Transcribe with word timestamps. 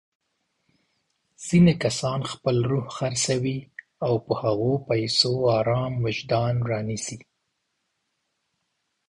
ځيني 1.45 1.73
کسان 1.83 2.19
خپل 2.31 2.55
روح 2.71 2.85
خرڅوي 2.97 3.57
او 4.05 4.13
په 4.25 4.33
هغو 4.43 4.73
پيسو 4.87 5.33
ارام 5.57 5.93
وجدان 6.05 6.53
رانيسي. 6.69 7.17